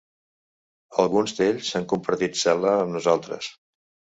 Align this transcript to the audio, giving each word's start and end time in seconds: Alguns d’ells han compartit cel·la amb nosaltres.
Alguns 1.03 1.35
d’ells 1.41 1.69
han 1.81 1.87
compartit 1.93 2.43
cel·la 2.47 2.73
amb 2.79 2.93
nosaltres. 2.99 3.53